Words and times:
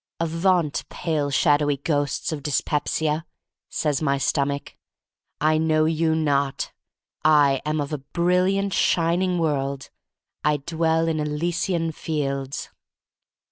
"Avaunt, 0.19 0.83
pale, 0.89 1.29
shadowy 1.29 1.77
ghosts 1.77 2.31
of 2.31 2.41
dyspepsiaf* 2.41 3.23
says 3.69 4.01
my 4.01 4.17
Stomach. 4.17 4.75
"I 5.39 5.59
know 5.59 5.85
you 5.85 6.15
not. 6.15 6.71
I 7.23 7.61
am 7.67 7.79
of 7.79 7.93
a 7.93 7.99
brilliant, 7.99 8.73
shining 8.73 9.37
world. 9.37 9.91
I 10.43 10.57
dwell 10.57 11.07
in 11.07 11.19
Elysian 11.19 11.91
fields." 11.91 12.69